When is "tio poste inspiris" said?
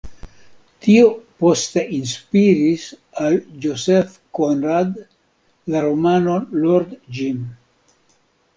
0.85-2.87